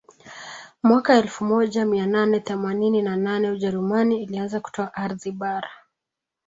Mwaka 0.83 1.15
elfu 1.17 1.45
moja 1.45 1.85
mia 1.85 2.05
nane 2.07 2.39
themanini 2.39 3.01
na 3.01 3.17
nane 3.17 3.49
ujerumani 3.51 4.23
ilianza 4.23 4.59
kutoa 4.59 4.93
ardhi 4.93 5.31
bara 5.31 5.69